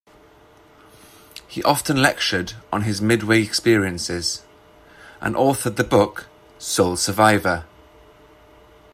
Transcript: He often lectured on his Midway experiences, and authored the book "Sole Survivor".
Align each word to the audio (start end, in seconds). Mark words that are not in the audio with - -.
He 1.47 1.61
often 1.61 2.01
lectured 2.01 2.53
on 2.73 2.81
his 2.81 3.03
Midway 3.03 3.43
experiences, 3.43 4.41
and 5.21 5.35
authored 5.35 5.75
the 5.75 5.83
book 5.83 6.25
"Sole 6.57 6.97
Survivor". 6.97 7.65